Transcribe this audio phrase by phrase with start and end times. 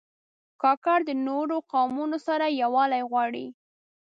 [0.61, 3.45] کاکړ د نورو قومونو سره یووالی غواړي.